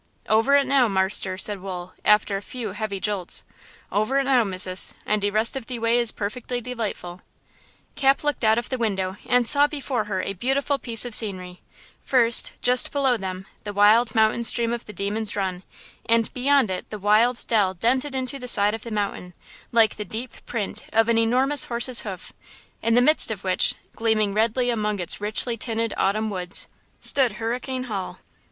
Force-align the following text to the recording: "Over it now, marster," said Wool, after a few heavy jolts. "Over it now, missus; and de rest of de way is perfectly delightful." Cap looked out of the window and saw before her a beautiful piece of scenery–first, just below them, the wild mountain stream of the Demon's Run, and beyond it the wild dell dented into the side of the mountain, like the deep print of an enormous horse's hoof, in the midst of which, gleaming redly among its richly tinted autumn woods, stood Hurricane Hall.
"Over 0.27 0.55
it 0.55 0.65
now, 0.65 0.87
marster," 0.87 1.37
said 1.37 1.59
Wool, 1.61 1.93
after 2.03 2.35
a 2.35 2.41
few 2.41 2.71
heavy 2.71 2.99
jolts. 2.99 3.43
"Over 3.91 4.17
it 4.17 4.23
now, 4.23 4.43
missus; 4.43 4.95
and 5.05 5.21
de 5.21 5.29
rest 5.29 5.55
of 5.55 5.67
de 5.67 5.77
way 5.77 5.99
is 5.99 6.11
perfectly 6.11 6.59
delightful." 6.59 7.21
Cap 7.93 8.23
looked 8.23 8.43
out 8.43 8.57
of 8.57 8.69
the 8.69 8.79
window 8.79 9.17
and 9.27 9.47
saw 9.47 9.67
before 9.67 10.05
her 10.05 10.23
a 10.23 10.33
beautiful 10.33 10.79
piece 10.79 11.05
of 11.05 11.13
scenery–first, 11.13 12.53
just 12.63 12.91
below 12.91 13.15
them, 13.15 13.45
the 13.63 13.73
wild 13.73 14.15
mountain 14.15 14.43
stream 14.43 14.73
of 14.73 14.85
the 14.85 14.91
Demon's 14.91 15.35
Run, 15.35 15.61
and 16.09 16.33
beyond 16.33 16.71
it 16.71 16.89
the 16.89 16.97
wild 16.97 17.45
dell 17.45 17.75
dented 17.75 18.15
into 18.15 18.39
the 18.39 18.47
side 18.47 18.73
of 18.73 18.81
the 18.81 18.89
mountain, 18.89 19.35
like 19.71 19.97
the 19.97 20.03
deep 20.03 20.31
print 20.47 20.83
of 20.91 21.09
an 21.09 21.19
enormous 21.19 21.65
horse's 21.65 22.01
hoof, 22.01 22.33
in 22.81 22.95
the 22.95 23.01
midst 23.01 23.29
of 23.29 23.43
which, 23.43 23.75
gleaming 23.91 24.33
redly 24.33 24.71
among 24.71 24.97
its 24.97 25.21
richly 25.21 25.57
tinted 25.57 25.93
autumn 25.95 26.31
woods, 26.31 26.67
stood 26.99 27.33
Hurricane 27.33 27.83
Hall. 27.83 28.17